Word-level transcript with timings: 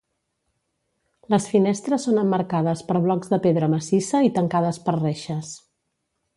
Les 1.33 1.45
finestres 1.49 2.07
són 2.09 2.17
emmarcades 2.23 2.83
per 2.89 2.97
blocs 3.05 3.31
de 3.35 3.41
pedra 3.45 3.71
massissa 3.77 4.25
i 4.31 4.35
tancades 4.41 4.81
per 4.89 4.99
reixes. 5.01 5.57